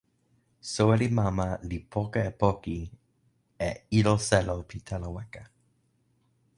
[0.71, 2.79] soweli mama li poka e poki,
[3.69, 5.43] e ilo selo pi telo weka.